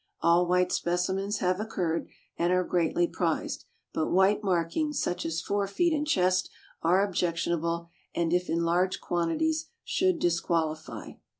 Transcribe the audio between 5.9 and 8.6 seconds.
and chest, are objectionable, and, if